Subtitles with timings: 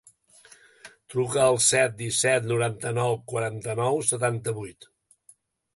[1.13, 4.91] Truca al set, disset, noranta-nou, quaranta-nou, setanta-vuit.